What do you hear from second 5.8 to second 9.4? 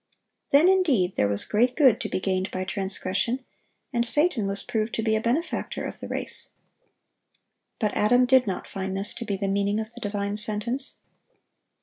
of the race. But Adam did not find this to be